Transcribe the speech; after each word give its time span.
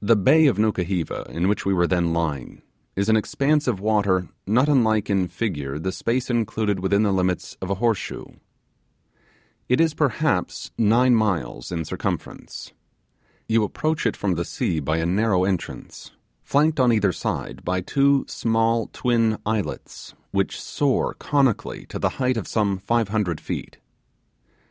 The 0.00 0.16
bay 0.16 0.46
of 0.46 0.56
Nukuheva 0.56 1.26
in 1.28 1.46
which 1.46 1.66
we 1.66 1.74
were 1.74 1.86
then 1.86 2.14
lying 2.14 2.62
is 2.96 3.10
an 3.10 3.18
expanse 3.18 3.68
of 3.68 3.78
water 3.78 4.30
not 4.46 4.66
unlike 4.66 5.10
in 5.10 5.28
figure 5.28 5.78
the 5.78 5.92
space 5.92 6.30
included 6.30 6.80
within 6.80 7.02
the 7.02 7.12
limits 7.12 7.54
of 7.60 7.68
a 7.68 7.74
horse 7.74 7.98
shoe. 7.98 8.38
It 9.68 9.78
is, 9.78 9.92
perhaps, 9.92 10.70
nine 10.78 11.14
miles 11.14 11.70
in 11.70 11.84
circumference. 11.84 12.72
You 13.46 13.62
approach 13.62 14.06
it 14.06 14.16
from 14.16 14.36
the 14.36 14.44
sea 14.46 14.80
by 14.80 14.96
a 14.96 15.04
narrow 15.04 15.44
entrance, 15.44 16.12
flanked 16.42 16.80
on 16.80 16.90
each 16.90 17.14
side 17.18 17.62
by 17.62 17.82
two 17.82 18.24
small 18.26 18.86
twin 18.86 19.36
islets 19.44 20.14
which 20.30 20.58
soar 20.58 21.12
conically 21.12 21.84
to 21.88 21.98
the 21.98 22.08
height 22.24 22.38
of 22.38 22.48
some 22.48 22.78
five 22.78 23.08
hundred 23.08 23.38
feet. 23.38 23.76